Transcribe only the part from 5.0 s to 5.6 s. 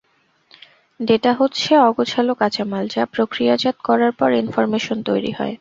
তৈরি হয়।